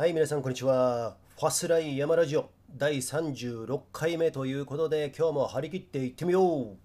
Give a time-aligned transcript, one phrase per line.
[0.00, 1.18] はい、皆さん、こんにちは。
[1.38, 6.76] ファスライ山ラジオ第36回目ということで、今日も張り切っていってみよう。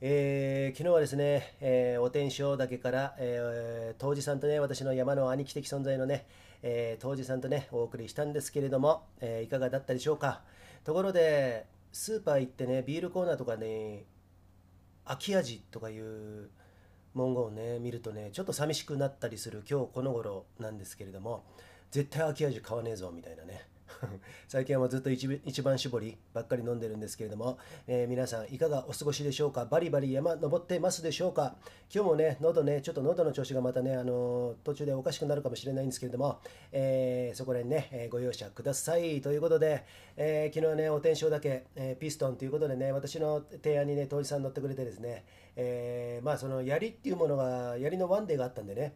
[0.00, 6.26] えー昨日はですね、えーお天正岳から、えー、当時さんとね、私の山の兄貴的存在のね、
[6.64, 10.42] えー、当時さんとね、お送りしたんですけれども、えいかがだったでしょうか。
[10.82, 14.06] ところで、スーパー行ってね、ビールコーナーとかね、
[15.04, 16.50] 秋味とかいう
[17.16, 21.44] 文言をね見るとねちょっと寂しくなったりする今日この頃なんですけれども
[21.96, 23.66] 絶対秋味買わねえぞみたいなね。
[24.48, 25.26] 最近はずっと一
[25.62, 27.56] 番搾りばっかり飲んでるんですけれども、
[27.86, 29.64] えー皆さんいかがお過ごしでしょうか？
[29.64, 31.56] バリバリ山登ってますでしょうか？
[31.90, 36.38] 今日もね喉ねちょっと喉の調子がまたねあのー途中でおかしくなるかもしれないんですけれども、
[36.70, 39.22] えーそこら辺ね、えご容赦ください。
[39.22, 39.84] ということで、
[40.18, 45.24] え昨日ねお天正だけ、えピストンということでね私の提案にね当時さん乗ってくれてですね、
[45.56, 48.94] えまあその槍っていうものが槍のワンデーがあったんでね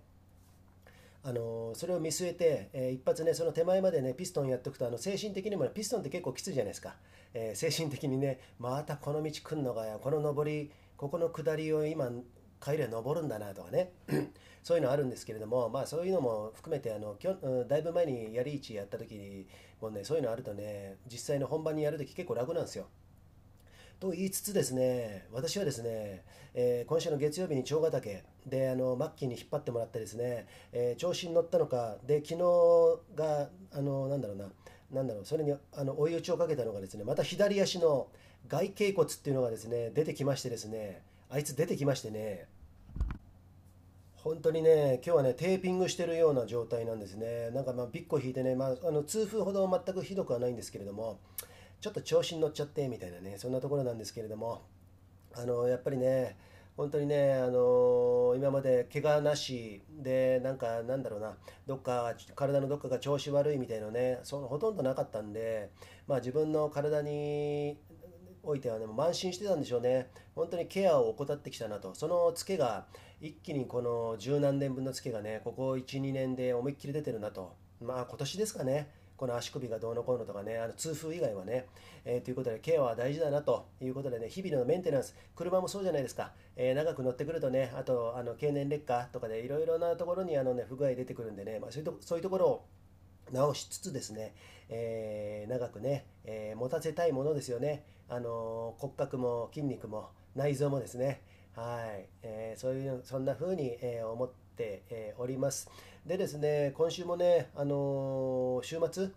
[1.23, 6.97] あのそれを見据えて、えー一発ね、その手前までね、ピストンやっておくと、あの精神的にもね、ピストンって結構きついじゃないですか、
[7.35, 12.11] えー精神的にね、またこの道来んのかよ、この上り、ここの下りを今、
[12.63, 13.93] 帰りは登るんだなとかね、
[14.63, 19.47] そういうのあるんですけれども、まあそういうのも含めて、あのきょうんだいぶ前にやり市やった時に
[19.81, 22.87] もね、そういうのあるとね、実際の本番にやるとき結構楽なんですよ。
[24.01, 32.39] と言いつつですね、私はですね、えー今週の月曜日に長ヶ岳であのマッキーに引っ張ってもらってですね、えー調子に乗ったのか、で昨日
[33.15, 34.47] があのなんだろうな、
[34.91, 38.09] なんだろう、それにあの追い打ちをかけたのがですね、また左足の
[38.49, 42.47] 外脛骨っていうのがですね出てきましてですね、あいつ出てきましてね。
[44.17, 47.51] 本当にね、今日はね、テーピングしてるような状態なんですね。
[47.51, 51.19] なんかまあビッコ引いてね、まあ、あの痛風ほど全くひどくはないんですけれども、
[51.81, 54.63] ちょっと調子に乗っちゃってみたいなね、そんなところなんですけれども、
[55.35, 56.37] あのやっぱりね、
[56.77, 65.71] 本当にね、あの今まで怪我なしで、なんかなんだろうな、どっか体のどっかが調子悪いみたいなね、そのほとんどなかったんで、
[66.07, 67.79] まあ、自分の体に
[68.43, 72.87] おいてはね、も慢心してたんでしょうね、本当にケアを怠ってきたなと、そのツケが
[73.21, 79.00] 一気にこの十何年分のツケがね、ここ1、2年で思いっきり出てるなと、まあ今年ですかね。
[79.21, 81.67] この足首がどうのこうのとかね、あの痛風以外はね、
[82.07, 92.67] えーということで、ケアは大事だなということでね、日々のメンテナンス、車もそうじゃないですか、えー長く乗ってくるとね、あとあの経年劣化とかでいろいろなところにあの、ね、不具合出てくるんでね、まあ、そういうとそういうところを
[93.31, 94.35] 直しつつですね、
[94.71, 101.21] えー長くね、えー持たせたいものですよね、あの骨格も筋肉も内臓もですね、
[101.55, 105.71] はい、えーそういうそんな風に、えー思って、っております。
[106.07, 109.09] でですね、今週もね、あの週末、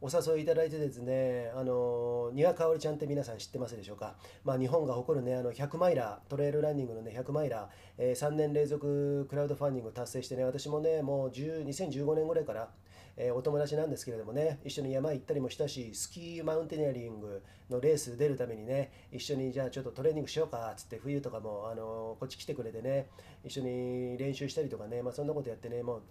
[0.00, 12.68] お誘いいただいてですね、あの丹羽香織ちゃんって皆さん知ってますでしょうか、まあ、日本が誇るね、あの100マイラー、トレイルランニングのね、100マイラー、えー3年連続クラウドファンディング達成してね、私もね、もう10 2015年ぐらいから、
[13.16, 23.08] えーお友達なんですけれどもね、一緒に山行ったりもしたし、スキーマウンテニアリングのレース出るためにね、一緒にじゃあちょっとトレーニングしようかっつって、冬とかも、あのこっち来てくれてね、
[23.44, 26.02] 一緒に練習したりとかね、まあ、そんなことやってね、もう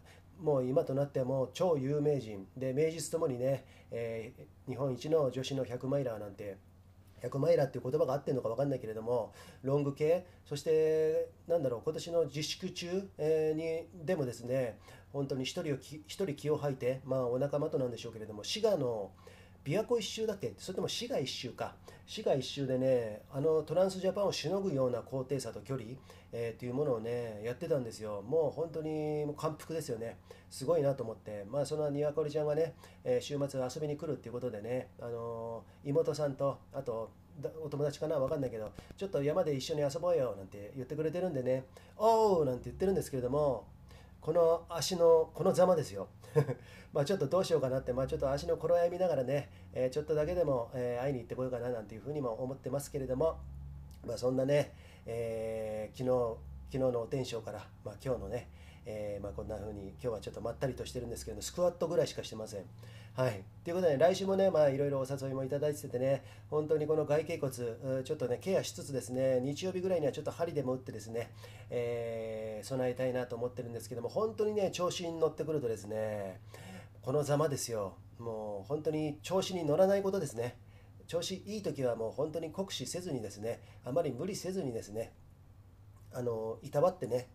[0.41, 6.57] もう今となってはも超有名人で名実ともにね、えー日本一の女子の100マイラーなんて
[7.21, 14.79] 100マイラーっていう言葉が合ってるのか分かんないけれどもロング系そしてなんだろう今年の自粛中、えにでもですね
[15.13, 19.11] 本当に一人を一人気を吐いてまあお仲間となんでしょうけれども滋賀の
[19.63, 20.53] 琵琶湖一周だっけ？
[20.57, 21.75] それとも滋賀一周か。
[22.05, 25.91] 滋賀一周でねあのトランスジャパンをしのぐような高低差と距離、
[26.33, 28.21] えーというものをねやってたんですよ。
[28.27, 30.17] もう本当に感服ですよね。
[30.49, 31.45] すごいなと思って。
[31.49, 32.73] まあそのにわこりちゃんがね、
[33.05, 37.11] えー週末遊びに来るっていうことでね、あのー妹さんとあと
[37.63, 38.17] お友達かな？
[38.17, 41.63] わかんないけどちょっと山で一緒に遊ぼうよなんて言ってくれてるんでね
[41.95, 43.65] おうなんて言ってるんですけれども
[44.23, 46.07] この足のこのざまですよ。
[46.93, 53.37] まあちょっとどうしようかなって、まあ、ちょっと足の頃合い見ながらね、えーちょっとだけでも、えー会いに行ってこようかななんていうふうにも思ってますけれども、
[54.07, 54.73] まあ、そんなね、
[55.05, 56.37] えー昨日
[56.71, 58.49] 昨日のお天章から、まあ、今日のね、
[58.85, 62.63] えーまあ、こんな風に今日はちょっとまったりとしてるんですけどスクワットぐらいしかしてません。
[63.15, 71.31] はい、ということで、来週もね、まあ、いろいろお誘いもいただいててね、本当にこの外脛骨、ちょっとね、ケアしつつですね、日曜日ぐらいにはちょっと針でも打ってですね、
[71.69, 76.39] えー備えたいなと思ってるんですけども、本当にね、調子に乗ってくるとですね、
[77.03, 80.57] このざまですよ、もう本当に調子に乗らないことですね。
[81.05, 85.13] 調子いい時はもう本当に酷使せずにですね、あまり無理せずにですね、
[86.13, 87.27] あのいたわってね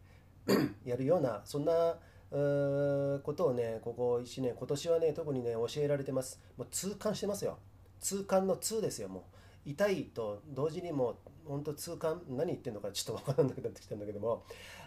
[0.85, 1.97] やるようなそんな
[2.31, 6.41] ことをねここ1年今年はね特にね教えられてます。
[6.56, 7.59] もう痛感してますよ。
[8.00, 9.23] 痛感の痛ですよもう。
[9.71, 11.17] 痛いと同時にもう
[11.47, 14.45] 本当痛感何言ってんのかちょっと分からなくなってきたんだけども。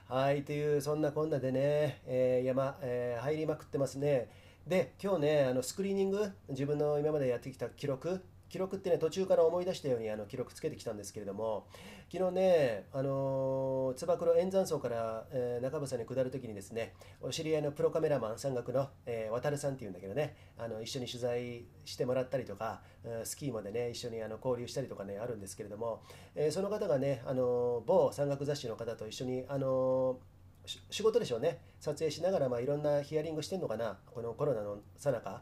[0.07, 4.29] はいというそんなこんなでね、えー山、えー入りまくってますね。
[4.67, 11.67] で今日ねあのスクリーニング自分の今までやってきた記録記録ってね途中から思い出したようにあの記録つけてきたんですけれども
[12.11, 22.81] 昨日ねあのつば九郎円山荘から、えー、中房に下るときにですねお知り合いのプロカメラマン山岳の、えー、渡さんっていうんだけどねあの一緒に取材してもらったりとか、
[23.23, 26.03] スキーまでね一緒にあの交流したりとかねあるんですけれども、
[26.35, 30.19] えー、その方がねあの某山岳雑誌の方と一緒にあの
[30.65, 35.41] 仕事でしょうね撮影しながら、まあ、いろんなヒアリングしてんのかなこのコロナのさなか。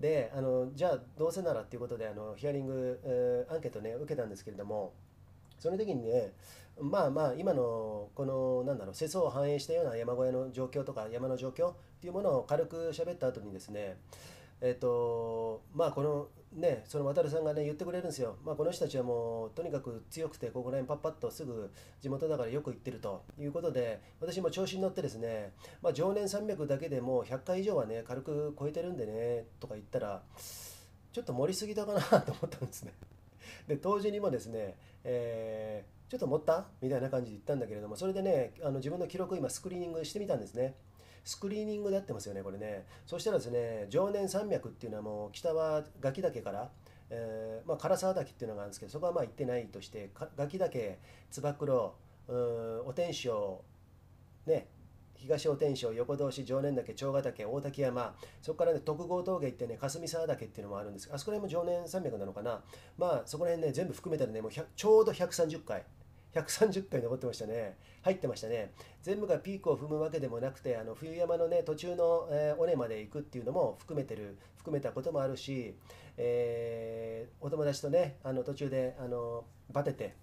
[0.00, 4.94] であのじゃあどうせならっていうことであのヒアリング、えー、アンケートね受けたんですけれども
[5.58, 6.32] その時にね
[6.80, 13.98] まあまあ今のこのなんだろう世相を反映したような山小屋の状況とか山の状況っていうものを軽く喋った後にですね
[14.62, 21.70] えっ、とまあこのねその渡さんがね言ってくれるんですよ、まあ、この人たちはもうとにかく強くてここら辺パッパッとすぐ
[22.00, 25.52] 地元だからよく行ってるということで私も調子に乗ってですね、
[25.82, 30.22] まあ、常年300だけでも100回以上はね軽く超えてるんでねとか言ったら
[31.12, 32.92] ちょっと盛りすぎたかなと思ったんですね。
[33.66, 36.66] で当時にもですね、えー、ちょっと盛った？
[36.80, 40.74] みたいな感じで言ったんだけれどもそれでねあの自分の記録を今スクリーニングしてみたんですね。
[41.24, 42.86] スクリーニングでやってますよね、これね。
[43.06, 46.70] そしたらですね、常年山脈っていうのはもう北は垣岳から、
[47.10, 50.98] えー、まあ、唐沢岳っていうのがあるんですけど、そこはまあ行ってないとして、垣岳、
[51.30, 51.92] 燕九
[52.86, 53.62] お天正、
[54.46, 54.68] ね、
[55.20, 62.62] 東お天正、横通し、常年岳、長ヶ岳、大滝山、そこからね、徳郷峠行ってね、霞沢岳っていうのもあるんですあそこら辺も常年山脈なのかな。
[62.96, 65.84] まあ、そこら辺ね、全部含めたらね、もうちょうど130回。
[66.34, 67.76] 130回登ってましたね。
[68.02, 68.72] 入ってましたね。
[69.02, 75.74] 全部がピークを踏むわけでもなくて、あの冬山のね、途中の、えー、尾根まで行くっていうのも含めてる、含めたこともあるし、
[76.16, 80.14] えー、お友達とね、あの途中であのバテて、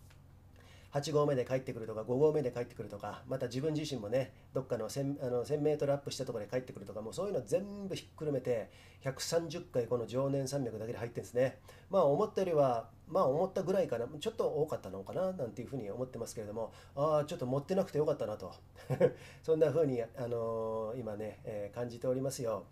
[0.93, 8.69] 8合目で帰ってくるとか5合目で帰ってくるとかまた自分自身もねどっかの 1000, あの1000メートルアップしたところで帰ってくるとかもうそういうの全部ひっくるめて
[9.03, 11.59] 130回この常年山脈だけで入ってるんですね。
[11.89, 14.07] まあ思ったよりはまあ思ったぐらいかな。
[14.19, 18.53] ちょっと多かったのかななんていうふうに思ってますけれどもああちょっと持ってなくてよかったなと。
[19.43, 22.63] そんなふうに、あのー、今ね、えー、感じておりますよ。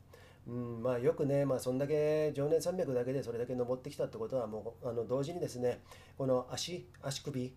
[0.47, 5.81] うん、まあよくね、まあ、そんだけ常年山脈だけでそれだけ登ってきたってことはもうあの同時にですね
[6.17, 7.55] この足足首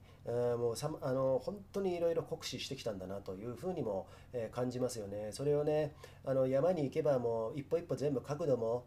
[0.58, 5.30] もうさあの本当にいろいろ酷使してきたんだなというふうにも、え、感じますよね。
[5.32, 5.94] それをね
[6.25, 8.84] あの山に行けばもう一歩一歩全部角度も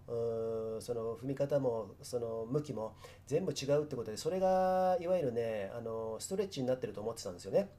[0.79, 2.95] その踏み方もその向きも
[3.25, 7.69] 全部違うってことでそれがいわゆるねあのストレッチになってると思ってたんですよね。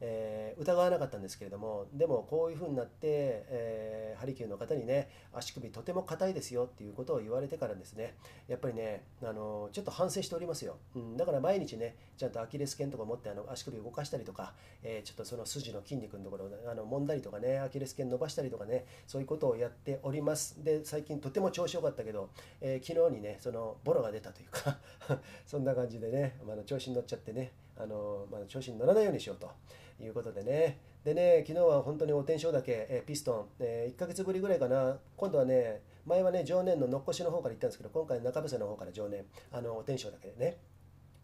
[0.00, 2.98] えー、疑わなかったんですけれどもでもこういうふうになって、
[3.48, 8.14] えー、ハリキューの方にね足首とても硬いですよっていうことを言われてからですね
[8.48, 20.62] やっぱりねあのちょっと反省しておりますよ、うん、だから毎日ねちゃんとアキレス腱とか持ってあの足首動かしたりとか、えー、ちょっとその筋の筋肉のところをあの揉んだりとかねアキレス腱伸ばしたりとかねそういうことをやっております。
[20.64, 22.30] で最近とても調子良かったけど、
[22.60, 24.78] え昨日にねそのボロが出たというか
[25.46, 29.50] そんな感じでね、まあ、調子に乗っちゃってねあの、まあ、調子に乗らないようにしようと。
[30.04, 30.78] いうことでね。
[31.04, 40.58] でね、昨日は本当にお天正岳、えピストン、え、1ヶ月ぶりぐらいかな、今度はね、前はね、常年ののっこしの方から行ったんですけど、今回中伏の方から常年、あのお天正岳でね、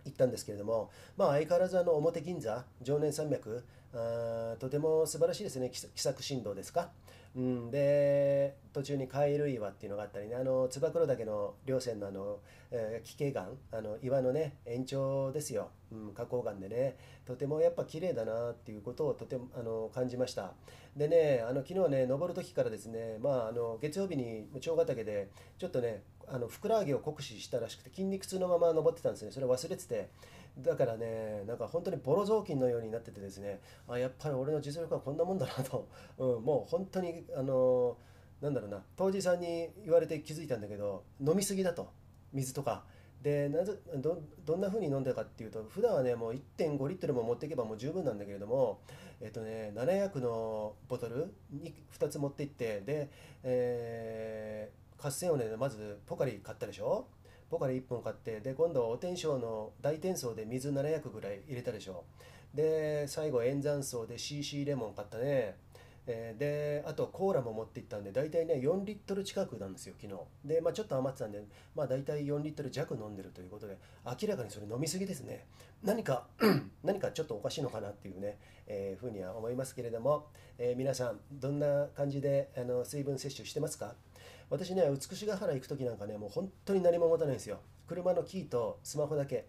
[0.04, 6.90] 行ったんですけれども、まあ、相変わらずあの表銀座、常年山脈あ、とても素晴らしいですね、気さく振動ですか。
[7.36, 10.36] うん、で途中に海類岩っていうのがあったりね。
[10.36, 12.38] あの燕岳の稜線のあの、
[12.70, 13.48] えー、奇岩。
[13.70, 16.96] あの岩のね延長ですよ、うん、花崗岩でね。
[17.26, 20.54] とてもやっぱ綺麗だなっていうことをとてもあの感じました。
[20.96, 29.30] でねあの昨日ね登る時からですねまああの月曜日に長ヶ岳でちょっとねあのふくらはぎを酷使したらしくて筋肉痛のまま登ってたんですね。
[29.30, 30.08] それ忘れてて。
[30.58, 37.96] だからねなんか本当にボロ雑巾のようになっててですねあやっぱり俺の実力はこんなもんだなと、 うん、もう本当にあの
[38.40, 41.88] なんだろうな当時さんに言われて気づいたんだけど飲みすぎだと。
[42.32, 42.84] 水とか。
[43.22, 48.80] でなぜどどんな風に飲んだかっていうと普段はねもう1.5リットルも持っていけばもう十分なんだけれども
[49.20, 53.10] えっとね700のボトルに2つ持っていってで、
[53.42, 57.06] えー、合戦をねまずポカリ買ったでしょ。
[57.50, 62.04] ポカリ1本買ってで今度お天正の大天層で水700ぐらい入れたでしょ。
[62.54, 65.56] で最後円山荘で CC レモン買ったね。
[66.08, 70.20] え、であとコーラも持っていったんで大体ね4リットル近くなんですよ昨日。
[70.44, 71.42] で、まあ、ちょっと余ってたんで、
[71.74, 75.46] まあ、大体4リットル弱飲んでるということで明らかにそれ飲みすぎですね。
[75.82, 76.26] 何か
[76.84, 80.26] 何かちょっとおかしいのかなっていうね、えー、ふうには思いますけれども、
[80.58, 83.94] えー、皆さんどんな感じであの水分摂取してますか？
[84.50, 87.60] 私ね美しが原行く時なんかねもう本当に何も持たないんですよ。
[87.86, 89.46] 車のキーとスマホだけ。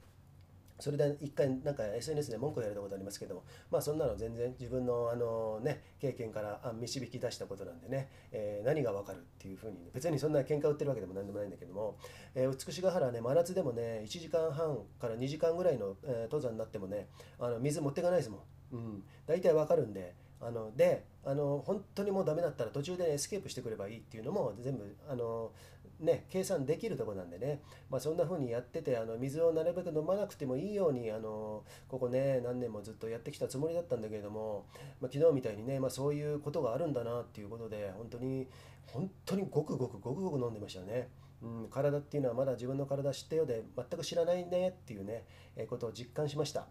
[0.80, 11.98] それで一回なんか SNS で文句を言われたことありますけども、まあそんなの全然自分のあのね、経験から導き出したことなんでね、えー、何がわかるっていうふうに、ね、別にそんな喧嘩売ってるわけでも何でもないんだけども、
[12.36, 17.08] えー、美しが原ね、真夏でもね、1時間半から2時間ぐらいの、えー、登山になってもね、
[17.40, 18.42] あの水持っていかないですもん。
[18.74, 19.04] うん。
[19.26, 25.52] 大体わかるんで、あのであの本当にもうダメだったら途中でエスケープしてくればいいっていうのも全部あの
[26.00, 34.68] ね、計算できるとこなんでね、まあ、そんな風にやっててあの水をなるべく飲まなくてもいいようにあのここね何年もずっとやってきたつもりだったんだけれども、
[35.02, 38.48] まあ、昨日みたいにね、まあ、そういうことがあるんだなっていうことで本当に
[38.86, 41.10] 本当にごくごくごくごく飲んでましたね。
[41.42, 45.24] うん、体っていうのはまだ自分の体知ったようで全く知らないねっていうね、
[45.56, 46.68] えー、ことを実感しました。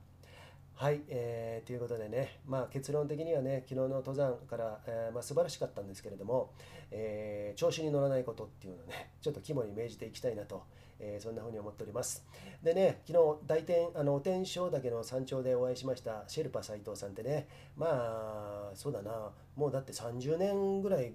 [0.78, 6.52] はい、えー、ということでね、まあ、結論的にはね、昨日の登山から、えーまあ、素晴らしかったんですけれども、
[6.90, 10.64] えー、調子に乗らないことっていうのをね、ちょっと肝に銘じていきたいなと、
[11.00, 12.26] えー、そんな風に思っております。
[12.62, 21.11] でね、昨日大天、あの天正岳の山頂でお会いしましたシェルパ斎藤さんってね、まあ、そうだな、もうだって30年ぐらい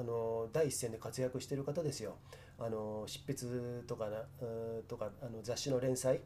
[0.00, 2.16] あの第一線で活躍してる方ですよ。
[2.58, 4.22] あの執筆とかな
[4.88, 6.22] とかあの雑誌の連載、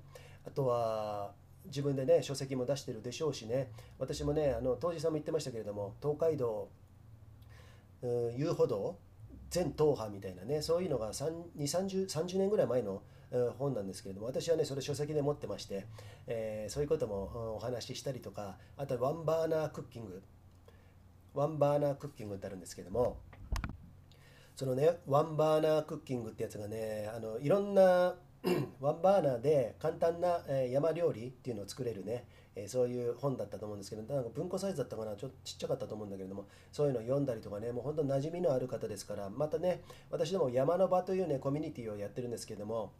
[0.47, 1.33] あとは、
[1.67, 3.71] 自分でね書籍も出してるでしょうしね。
[3.99, 6.69] 私もねあの当時さんも言ってましたけれども東海道
[8.37, 8.99] 遊歩道
[9.51, 13.03] 全踏破みたいなねそういうのが30 30年ぐらい前の
[13.59, 15.87] 本なんですけれども私はねそれ書籍で持ってまして、
[16.27, 20.23] えー、そういうこともお話ししたりとかあとワンバーナークッキング。
[21.35, 23.19] ワンバーナークッキングってあるんですけども
[24.57, 28.15] そのねワンバーナークッキングってやつがねあのいろんな
[28.81, 32.25] ワンバーナーで簡単な山料理っていうのを作れるね、
[32.55, 42.93] えそういう本だったと思うんですけど、なんか文庫サイズだったかな、ちょっとちっちゃかったと思うんだけれども、そういうのを読んだりとかね、もう本当馴染みのある方ですから、またね、私ども山の場というね、コミュニティをやってるんですけども、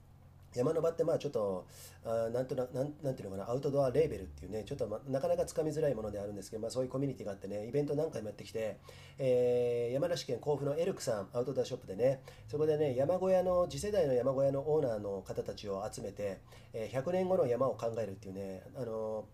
[0.55, 1.67] 山の場ってまあちょっと
[2.05, 2.69] あなんとなん
[3.03, 8.79] なんていうのかなアウトドアレーベルっていうねちょっと、ま、なかなかつかみづらいものであるんですけど、まあ、そういうコミュニティがあってねイベント何回もやってきて、
[9.19, 16.41] えー、山梨県甲府のエルクさんアウトドアショップでねそこでね山小屋の次世代の山小屋のオーナーの方たちを集めて、
[16.73, 19.25] えー、100年後の山を考えるっていうねあの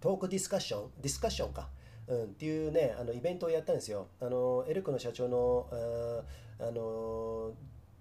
[0.00, 1.68] トークディスカッションディスカッションか
[2.08, 4.08] うん、っていうねあのイベントをやったんですよ。
[4.20, 5.66] あのエルクの社長の
[6.60, 7.52] あの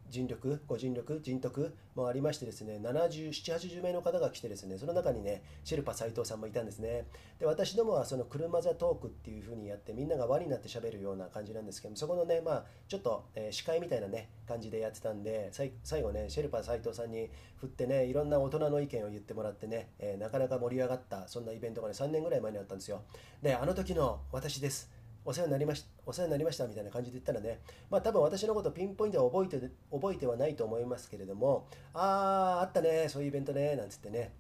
[0.10, 7.06] 尽力、ご尽力、人徳もありましてですね、77、80名の方が来てですね、その中にね、シェルパ斎藤さんもいたんですね。
[7.40, 23.02] で、私どもはその車座トークっていう風にやって、みんなが輪になって喋るような感じなんですけどそこのね、まあ、ちょっと、えー、司会みたいなね、感じでやってたんで、最後ね、シェルパ斎藤さんに振ってね、いろんな大人の意見を言ってもらってね、えー、なかなか盛り上がった、そんなイベントがね、3年ぐらい前にあったんですよ。
[23.42, 24.95] で、あの時の私です。
[25.26, 34.32] お世話になりました、お世話になりましたみたいな感じで言ったらね、まあ多分私のことピンポイントは覚えて覚えてはないと思いますけれども、あー、あったね、そういうイベントね、なんつってね、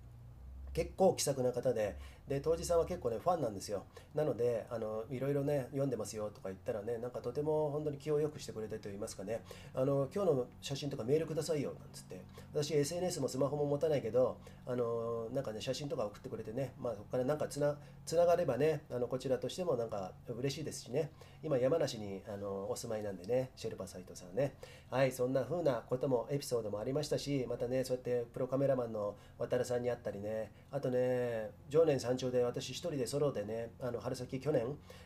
[0.73, 1.95] 結構気さくな方で、
[2.27, 3.83] で当時さんは結構ねファンなんですよ。
[4.15, 9.43] なのであのいろいろね読んでますよとか言ったらねなんかとても本当に気を良くしてくれたと言いますかね。
[9.73, 12.21] あの今日の写真とかメールくださいよなんつって。
[12.53, 21.11] 私 SNS もスマホも持たないけどあのなんかね写真とか送ってくれてねまあそこからなんかつなつながればねあのこちらとしてもなんか嬉しいですしね。
[21.43, 24.55] 今山梨にあのお住まいなんでねシェルパ斎藤さんね。
[24.89, 30.51] はいそんな風なこともエピソードもありましたしまたねそうやってプロカメラマンの渡さんに会ったりね。
[30.71, 34.63] あとね常年さん山頂で私一人でソロでねあの春先去年、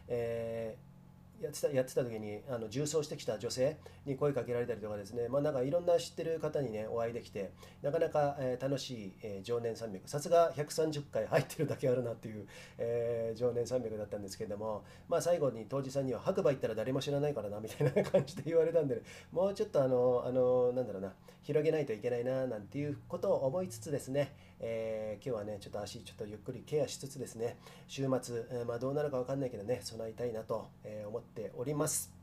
[0.07, 0.89] えー
[1.41, 7.51] やってたやってた時にあの重装してきた女性に声かけられたりとかですね、まあ、なんかいろんな知ってる方にねお会いできて
[7.81, 10.09] なかなか、えー、楽しい、えー、常年山脈。
[10.09, 12.45] さすが130回入ってるだけあるなっていう、
[12.77, 19.01] えー、常年山脈だったんですけれども、まあ、最後に当時さんには白馬行ったら誰も知らないからなみたいな感じで言われたんで、ね。
[19.31, 21.13] もうちょっとあのあのなんだろうな
[21.43, 32.19] 広げないといけないななんていうことを思いつつですね、えー、今日はねちょっと足ちょっとゆっくりケアしつつですね週末、えー、まあ、どうなるか分かんないけどね備えたいなと、え思っております。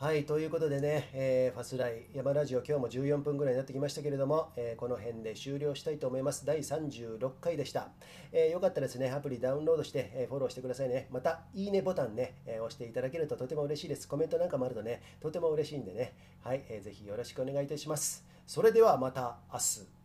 [0.00, 6.46] はい、ということでね、えー、ファスライ山ラジオ今日も14分ぐらいになってきましたけれども、えー、この辺で終了したいと思います。
[6.46, 7.88] 第36回でした。
[8.30, 11.08] えー、よかったらですね、アプリダウンロードして、えフォローしてくださいね。
[11.10, 14.06] また、いいねボタンね、え押していただけるととても嬉しいです。
[14.06, 16.12] コメントなんかもあるとね、とても嬉しいんでね、
[16.44, 18.24] はい、えー、ぜひよろしくお願いいたします。
[18.46, 19.97] それではまた明日。